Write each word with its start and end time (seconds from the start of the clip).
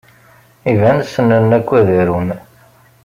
Iban 0.71 0.99
ssnen 1.07 1.49
akk 1.57 1.69
ad 1.79 1.89
arun. 1.99 2.29